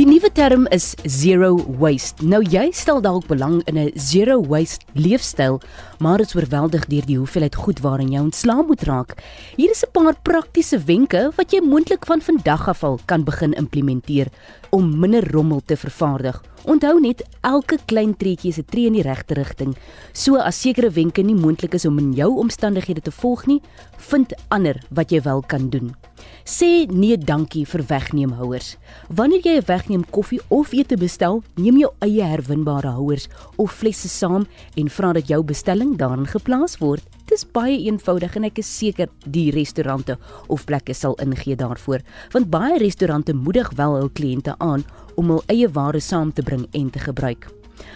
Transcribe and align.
Die 0.00 0.06
nuwe 0.08 0.30
term 0.32 0.62
is 0.72 0.94
zero 1.04 1.58
waste. 1.76 2.24
Nou 2.24 2.38
jy 2.40 2.70
stel 2.72 3.02
dalk 3.04 3.26
belang 3.28 3.58
in 3.68 3.76
'n 3.76 3.92
zero 4.00 4.40
waste 4.40 4.86
leefstyl, 4.94 5.60
maar 5.98 6.20
is 6.20 6.34
oorweldig 6.34 6.86
deur 6.88 7.04
die 7.04 7.18
hoeveelheid 7.18 7.54
goed 7.54 7.80
waarin 7.80 8.08
jy 8.08 8.20
ontslae 8.20 8.64
moet 8.64 8.82
raak. 8.82 9.22
Hier 9.56 9.70
is 9.70 9.84
'n 9.84 9.92
paar 9.92 10.16
praktiese 10.22 10.78
wenke 10.78 11.32
wat 11.36 11.52
jy 11.52 11.60
moontlik 11.60 12.06
van 12.06 12.20
vandag 12.20 12.68
af 12.68 12.82
al 12.82 12.98
kan 13.04 13.24
begin 13.24 13.52
implementeer 13.52 14.28
om 14.70 14.98
minder 14.98 15.32
rommel 15.32 15.60
te 15.66 15.76
vervaardig. 15.76 16.42
Onthou 16.64 17.00
net 17.00 17.22
elke 17.42 17.78
klein 17.86 18.16
treetjie 18.16 18.50
is 18.50 18.58
'n 18.58 18.64
tree 18.70 18.86
in 18.86 18.94
die 18.94 19.02
regte 19.02 19.34
rigting. 19.34 19.76
So 20.12 20.36
as 20.36 20.60
sekere 20.60 20.90
wenke 20.90 21.22
nie 21.22 21.34
moontlik 21.34 21.74
is 21.74 21.84
om 21.84 21.98
in 21.98 22.14
jou 22.14 22.38
omstandighede 22.38 23.02
te 23.02 23.10
volg 23.10 23.46
nie, 23.46 23.60
vind 23.98 24.32
ander 24.48 24.80
wat 24.88 25.10
jy 25.10 25.20
wel 25.20 25.42
kan 25.46 25.68
doen. 25.68 25.94
Sê 26.50 26.88
nee 26.90 27.14
dankie 27.14 27.62
vir 27.62 27.82
wegneemhouers. 27.86 28.72
Wanneer 29.14 29.44
jy 29.44 29.52
'n 29.58 29.66
wegneem 29.66 30.04
koffie 30.10 30.40
of 30.48 30.72
ete 30.72 30.96
bestel, 30.96 31.42
neem 31.54 31.78
jou 31.78 31.92
eie 32.00 32.24
herwinbare 32.24 32.90
houers 32.90 33.28
of 33.56 33.70
flesse 33.70 34.08
saam 34.08 34.46
en 34.74 34.88
vra 34.88 35.12
dat 35.12 35.28
jou 35.28 35.44
bestelling 35.44 35.96
daarin 35.96 36.26
geplaas 36.26 36.78
word. 36.78 37.02
Dis 37.26 37.44
baie 37.44 37.78
eenvoudig 37.86 38.36
en 38.36 38.44
ek 38.44 38.58
is 38.58 38.78
seker 38.78 39.08
die 39.24 39.50
restaurante 39.52 40.18
of 40.48 40.64
plekke 40.64 40.94
sal 40.94 41.14
ingee 41.22 41.54
daarvoor, 41.54 42.00
want 42.32 42.50
baie 42.50 42.78
restaurante 42.78 43.32
moedig 43.32 43.70
wel 43.76 43.94
hul 43.94 44.10
kliënte 44.10 44.58
aan 44.58 44.84
om 45.14 45.28
hul 45.28 45.42
eie 45.46 45.68
ware 45.68 46.00
saam 46.00 46.32
te 46.32 46.42
bring 46.42 46.66
en 46.72 46.90
te 46.90 46.98
gebruik. 46.98 47.46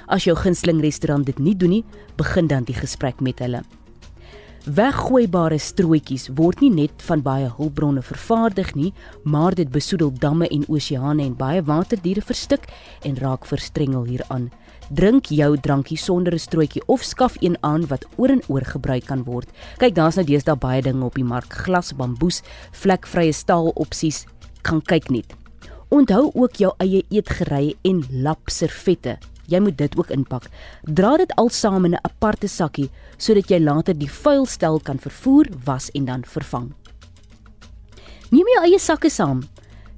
As 0.07 0.25
jou 0.25 0.37
gunsteling 0.37 0.81
restaurant 0.81 1.27
dit 1.27 1.39
nie 1.39 1.57
doen 1.57 1.71
nie, 1.71 1.85
begin 2.17 2.47
dan 2.47 2.65
die 2.65 2.75
gesprek 2.75 3.21
met 3.21 3.39
hulle. 3.39 3.63
Weggooibare 4.65 5.59
strooitjies 5.61 6.31
word 6.39 6.63
nie 6.65 6.71
net 6.73 7.03
van 7.05 7.21
baie 7.21 7.51
hulpbronne 7.53 8.01
vervaardig 8.01 8.71
nie, 8.73 8.95
maar 9.29 9.53
dit 9.53 9.69
besoedel 9.69 10.09
damme 10.23 10.49
en 10.49 10.63
oseane 10.73 11.21
en 11.21 11.35
baie 11.37 11.61
waterdiere 11.69 12.23
verstik 12.25 12.65
en 13.05 13.19
raak 13.21 13.45
verstrengel 13.45 14.07
hieraan. 14.09 14.47
Drink 14.89 15.29
jou 15.29 15.51
drankie 15.61 15.99
sonder 16.01 16.33
'n 16.33 16.41
strootjie 16.41 16.83
of 16.87 17.05
skaf 17.05 17.37
een 17.43 17.59
aan 17.61 17.85
wat 17.93 18.07
oor 18.17 18.31
en 18.31 18.41
oor 18.49 18.65
gebruik 18.65 19.05
kan 19.05 19.25
word. 19.25 19.53
Kyk, 19.77 19.95
daar's 19.95 20.17
nou 20.17 20.25
deesdae 20.25 20.57
baie 20.57 20.81
dinge 20.81 21.05
op 21.05 21.15
die 21.15 21.25
mark: 21.25 21.53
glas, 21.53 21.93
bamboes, 21.93 22.43
vlekvrye 22.73 23.33
staal 23.33 23.69
opsies. 23.75 24.25
Kan 24.63 24.81
kyk 24.81 25.11
net. 25.11 25.35
Onthou 25.91 26.31
ook 26.35 26.57
jou 26.57 26.73
eie 26.79 27.05
eetgerei 27.11 27.77
en 27.83 28.03
lapservette 28.11 29.19
Jy 29.47 29.61
moet 29.61 29.77
dit 29.77 29.97
ook 29.99 30.11
inpak. 30.11 30.49
Dra 30.83 31.17
dit 31.21 31.35
alsaam 31.37 31.85
in 31.85 31.95
'n 31.95 32.03
aparte 32.03 32.49
sakkie 32.49 32.91
sodat 33.19 33.49
jy 33.49 33.59
later 33.59 33.95
die 33.95 34.11
vuil 34.11 34.47
stel 34.47 34.81
kan 34.81 34.99
vervoer, 34.99 35.47
was 35.65 35.91
en 35.91 36.05
dan 36.05 36.25
vervang. 36.25 36.73
Neem 38.31 38.47
jou 38.55 38.65
eie 38.65 38.79
sakke 38.79 39.11
saam. 39.11 39.43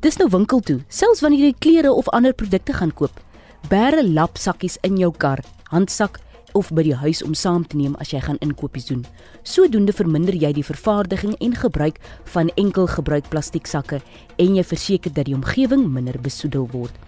Dis 0.01 0.17
nou 0.17 0.29
winkel 0.29 0.61
toe, 0.61 0.81
selfs 0.89 1.21
wanneer 1.21 1.47
jy 1.47 1.55
klere 1.59 1.93
of 1.93 2.09
ander 2.09 2.35
produkte 2.35 2.73
gaan 2.73 2.93
koop. 2.93 3.21
Bære 3.69 4.03
lapsakkies 4.03 4.79
in 4.83 4.97
jou 4.97 5.13
kar, 5.17 5.41
handsak 5.71 6.21
of 6.53 6.71
by 6.73 6.83
die 6.83 6.95
huis 6.95 7.23
om 7.23 7.35
saam 7.35 7.65
te 7.67 7.77
neem 7.77 7.97
as 8.01 8.11
jy 8.11 8.21
gaan 8.21 8.39
inkopies 8.41 8.87
doen. 8.87 9.05
Sodoende 9.43 9.93
verminder 9.93 10.35
jy 10.35 10.53
die 10.53 10.65
vervaardiging 10.65 11.35
en 11.41 11.55
gebruik 11.55 11.99
van 12.25 12.51
enkel 12.57 12.87
gebruik 12.87 13.29
plastieksakke 13.29 14.01
en 14.37 14.57
jy 14.57 14.65
verseker 14.65 15.13
dat 15.13 15.27
die 15.27 15.35
omgewing 15.35 15.89
minder 15.93 16.21
besoedel 16.21 16.69
word 16.73 17.06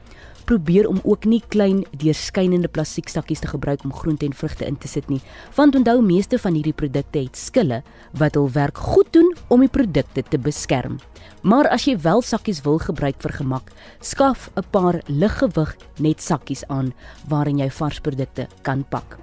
probeer 0.49 0.89
om 0.89 1.01
ook 1.05 1.27
nie 1.29 1.43
klein 1.53 1.83
deurskynende 2.01 2.71
plastieksakkies 2.73 3.43
te 3.45 3.51
gebruik 3.51 3.85
om 3.85 3.93
groente 3.93 4.25
en 4.27 4.37
vrugte 4.37 4.65
in 4.65 4.79
te 4.81 4.89
sit 4.89 5.09
nie, 5.13 5.21
want 5.57 5.77
onthou 5.77 6.01
meeste 6.05 6.39
van 6.41 6.57
hierdie 6.57 6.77
produkte 6.77 7.21
het 7.27 7.37
skille 7.37 7.83
wat 8.21 8.39
hul 8.39 8.49
werk 8.55 8.81
goed 8.81 9.11
doen 9.13 9.29
om 9.53 9.65
die 9.65 9.73
produkte 9.73 10.25
te 10.25 10.41
beskerm. 10.41 10.97
Maar 11.43 11.69
as 11.75 11.85
jy 11.87 11.99
wel 12.03 12.25
sakkies 12.25 12.63
wil 12.65 12.81
gebruik 12.83 13.21
vir 13.23 13.37
gemak, 13.41 13.73
skaf 14.01 14.51
'n 14.57 14.65
paar 14.73 15.03
liggewig 15.06 15.77
net 15.99 16.21
sakkies 16.22 16.65
aan 16.69 16.93
waarin 17.28 17.59
jy 17.59 17.71
varsprodukte 17.71 18.49
kan 18.62 18.84
pak. 18.91 19.19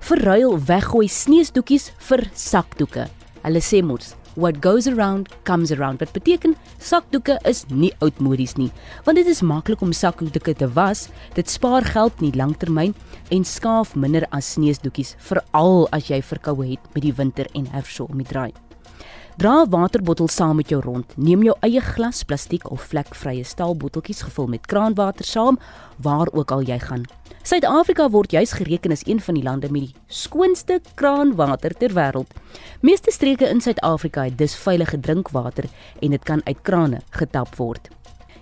Verruil 0.00 0.58
weggooi 0.64 1.08
sneesdoekies 1.08 1.92
vir 1.98 2.30
sakdoeke. 2.34 3.08
Hulle 3.42 3.60
sê 3.60 3.82
mos 3.82 4.14
what 4.38 4.60
goes 4.62 4.86
around 4.86 5.28
comes 5.42 5.72
around. 5.74 5.98
Wat 5.98 6.12
beteken 6.14 6.54
sakdoeke 6.78 7.38
is 7.48 7.64
nie 7.68 7.90
oudmodies 7.98 8.54
nie, 8.60 8.70
want 9.04 9.18
dit 9.18 9.26
is 9.26 9.42
maklik 9.42 9.82
om 9.82 9.92
sakdoeke 9.92 10.54
te 10.54 10.70
was. 10.78 11.08
Dit 11.34 11.50
spaar 11.50 11.84
geld 11.84 12.22
nie 12.22 12.32
langtermyn 12.38 12.94
en 13.34 13.44
skaaf 13.44 13.96
minder 13.98 14.26
as 14.30 14.54
sneesdoekies, 14.54 15.16
veral 15.18 15.88
as 15.92 16.08
jy 16.12 16.22
verkoue 16.22 16.70
het 16.70 16.94
met 16.94 17.04
die 17.04 17.14
winter 17.18 17.50
en 17.58 17.68
herfs 17.74 18.00
om 18.06 18.16
die 18.18 18.28
draai. 18.28 18.67
Dra 19.38 19.62
'n 19.62 19.70
waterbottel 19.70 20.28
saam 20.28 20.56
met 20.56 20.68
jou 20.68 20.82
rond. 20.82 21.16
Neem 21.16 21.42
jou 21.42 21.56
eie 21.60 21.80
glas, 21.80 22.22
plastiek 22.22 22.70
of 22.70 22.82
vlekvrye 22.82 23.44
staalbotteltjies 23.44 24.22
gevul 24.22 24.46
met 24.46 24.66
kraanwater 24.66 25.24
saam 25.24 25.58
waar 25.96 26.28
ook 26.32 26.50
al 26.50 26.62
jy 26.62 26.78
gaan. 26.78 27.04
Suid-Afrika 27.42 28.10
word 28.10 28.30
juis 28.30 28.52
gereken 28.52 28.90
as 28.90 29.06
een 29.06 29.20
van 29.20 29.34
die 29.34 29.42
lande 29.42 29.70
met 29.70 29.80
die 29.80 29.94
skoonste 30.06 30.80
kraanwater 30.94 31.70
ter 31.74 31.92
wêreld. 31.92 32.34
Meeste 32.80 33.10
streke 33.10 33.48
in 33.48 33.60
Suid-Afrika 33.60 34.24
het 34.24 34.38
dus 34.38 34.56
veilige 34.56 35.00
drinkwater 35.00 35.64
en 36.00 36.10
dit 36.10 36.24
kan 36.24 36.40
uit 36.44 36.62
krane 36.62 37.00
getap 37.10 37.56
word. 37.56 37.88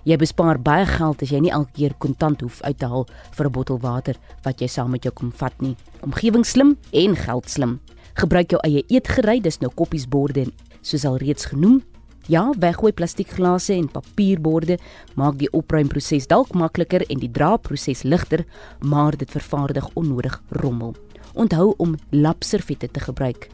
Jy 0.03 0.15
bespaar 0.15 0.59
baie 0.59 0.85
geld 0.85 1.21
as 1.21 1.29
jy 1.29 1.39
nie 1.39 1.51
elke 1.51 1.71
keer 1.71 1.93
kontant 1.97 2.41
hoef 2.41 2.61
uit 2.61 2.79
te 2.79 2.85
haal 2.85 3.05
vir 3.31 3.45
'n 3.45 3.51
bottel 3.51 3.79
water 3.79 4.15
wat 4.43 4.61
jy 4.61 4.67
saam 4.67 4.89
met 4.91 5.03
jou 5.03 5.13
kom 5.13 5.31
vat 5.31 5.61
nie. 5.61 5.75
Omgewingsslim 6.01 6.77
en 6.91 7.15
geldslim. 7.15 7.79
Gebruik 8.13 8.49
jou 8.49 8.59
eie 8.63 8.83
eetgerei, 8.87 9.41
dis 9.41 9.59
nou 9.59 9.71
koppies, 9.75 10.07
borde 10.09 10.41
en 10.41 10.53
soos 10.87 11.05
al 11.05 11.19
reeds 11.21 11.49
genoem. 11.51 11.81
Ja, 12.27 12.49
weggooi 12.59 12.91
plastiekglase 12.91 13.77
en 13.77 13.87
papierborde 13.87 14.75
maak 15.15 15.37
die 15.39 15.47
opruimproses 15.55 16.27
dalk 16.27 16.51
makliker 16.59 17.05
en 17.07 17.21
die 17.21 17.31
draaproses 17.31 18.03
ligter, 18.03 18.43
maar 18.83 19.15
dit 19.15 19.31
vervaardig 19.31 19.87
onnodig 19.95 20.35
rommel. 20.59 20.95
Onthou 21.39 21.73
om 21.79 21.95
lapservette 22.11 22.89
te 22.91 22.99
gebruik. 23.05 23.47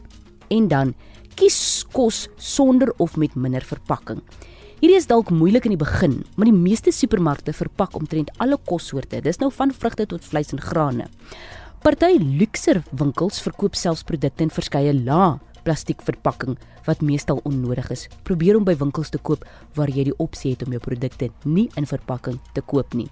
En 0.50 0.66
dan 0.68 0.94
kies 1.38 1.84
kos 1.94 2.26
sonder 2.36 2.90
of 2.98 3.16
met 3.16 3.34
minder 3.38 3.62
verpakking. 3.62 4.22
Hierdie 4.82 4.98
is 4.98 5.06
dalk 5.06 5.30
moeilik 5.30 5.68
in 5.68 5.76
die 5.76 5.80
begin, 5.80 6.18
maar 6.34 6.50
die 6.50 6.56
meeste 6.56 6.92
supermarkte 6.92 7.54
verpak 7.54 7.94
omtrent 7.96 8.34
alle 8.42 8.58
kossoorte. 8.66 9.22
Dis 9.22 9.38
nou 9.38 9.52
van 9.54 9.70
vrugte 9.72 10.06
tot 10.10 10.26
vleis 10.26 10.50
en 10.52 10.60
grane. 10.60 11.06
Party 11.84 12.16
luukser 12.18 12.82
winkels 12.90 13.38
verkoop 13.44 13.78
selfs 13.78 14.02
produkte 14.04 14.42
in 14.42 14.52
verskeie 14.52 14.92
lae 14.98 15.38
plastiekverpakking 15.64 16.58
wat 16.84 17.00
meestal 17.00 17.40
onnodig 17.48 17.90
is. 17.90 18.06
Probeer 18.28 18.58
om 18.58 18.64
by 18.66 18.74
winkels 18.80 19.10
te 19.12 19.18
koop 19.18 19.44
waar 19.78 19.90
jy 19.90 20.06
die 20.10 20.16
opsie 20.22 20.52
het 20.52 20.64
om 20.66 20.74
jou 20.74 20.80
produkte 20.84 21.30
nie 21.44 21.66
in 21.80 21.88
verpakking 21.88 22.38
te 22.56 22.62
koop 22.62 22.94
nie. 22.94 23.08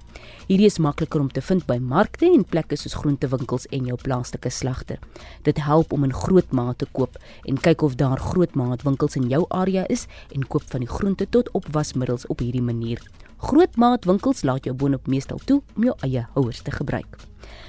Hierdie 0.49 0.69
is 0.69 0.79
makliker 0.83 1.21
om 1.21 1.31
te 1.33 1.43
vind 1.45 1.67
by 1.69 1.79
markte 1.81 2.29
en 2.29 2.45
plekke 2.45 2.77
soos 2.77 2.99
groentewinkels 3.01 3.69
en 3.73 3.89
jou 3.91 3.99
plaaslike 4.05 4.53
slagter. 4.53 5.01
Dit 5.49 5.62
help 5.65 5.93
om 5.93 6.05
in 6.05 6.15
groot 6.15 6.53
maat 6.53 6.83
te 6.83 6.89
koop 6.93 7.19
en 7.49 7.61
kyk 7.61 7.83
of 7.89 7.97
daar 8.01 8.21
groot 8.21 8.55
maat 8.55 8.85
winkels 8.87 9.17
in 9.21 9.29
jou 9.33 9.45
area 9.51 9.87
is 9.89 10.07
en 10.35 10.47
koop 10.47 10.69
van 10.71 10.85
die 10.85 10.93
groente 10.93 11.29
tot 11.29 11.51
opwasmiddels 11.57 12.29
op 12.29 12.45
hierdie 12.45 12.65
manier. 12.65 13.01
Grootmaatwinkels 13.43 14.45
laat 14.47 14.67
jou 14.69 14.75
boonop 14.79 15.09
meestal 15.11 15.41
toe 15.43 15.59
om 15.75 15.87
jou 15.89 15.95
eie 16.07 16.23
houers 16.37 16.61
te 16.63 16.71
gebruik. 16.71 17.19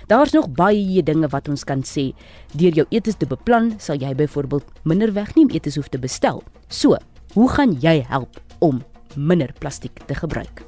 Daar's 0.07 0.33
nog 0.35 0.51
baie 0.53 1.01
dinge 1.03 1.27
wat 1.33 1.49
ons 1.49 1.63
kan 1.65 1.81
sê. 1.81 2.11
Deur 2.53 2.77
jou 2.77 2.85
etes 2.93 3.17
te 3.17 3.25
beplan, 3.25 3.73
sal 3.81 3.97
jy 3.97 4.13
byvoorbeeld 4.19 4.85
minder 4.85 5.13
wegneem 5.15 5.49
etes 5.49 5.79
hoef 5.79 5.89
te 5.89 5.97
bestel. 5.97 6.43
So, 6.69 6.97
hoe 7.33 7.49
gaan 7.49 7.73
jy 7.81 8.03
help 8.05 8.37
om 8.61 8.83
minder 9.17 9.53
plastiek 9.59 10.05
te 10.05 10.15
gebruik? 10.15 10.61